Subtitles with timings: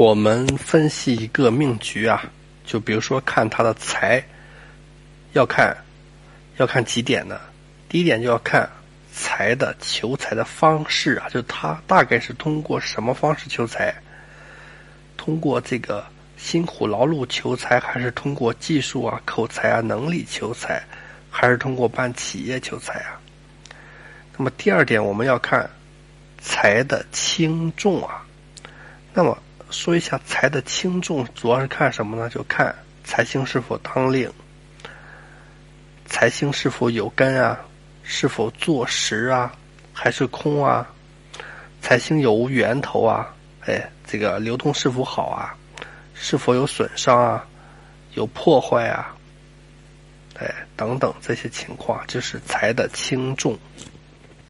[0.00, 2.24] 我们分析一个命局啊，
[2.64, 4.24] 就比如说看他的财，
[5.34, 5.76] 要看
[6.56, 7.38] 要看几点呢？
[7.86, 8.66] 第一点就要看
[9.12, 13.94] 财的求财的方式啊，就他大概是通过什么方式求财？
[15.18, 16.02] 通过这个
[16.38, 20.82] 辛苦劳碌求财，还是通过技术啊、口才啊、能力求财，
[21.30, 23.20] 还是通过办企业求财啊？
[24.38, 25.68] 那么第二点，我们要看
[26.40, 28.24] 财的轻重啊。
[29.12, 29.36] 那么
[29.70, 32.28] 说一下财的轻重，主要是看什么呢？
[32.28, 32.74] 就看
[33.04, 34.30] 财星是否当令，
[36.06, 37.58] 财星是否有根啊，
[38.02, 39.52] 是否坐实啊，
[39.92, 40.86] 还是空啊？
[41.80, 43.34] 财星有无源头啊？
[43.66, 45.54] 哎，这个流通是否好啊？
[46.14, 47.46] 是否有损伤啊？
[48.14, 49.14] 有破坏啊？
[50.38, 53.58] 哎，等等这些情况，就是财的轻重。